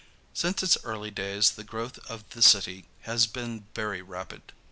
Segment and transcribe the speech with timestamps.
[0.33, 4.51] Since its early days the growth of the city has been very rapid.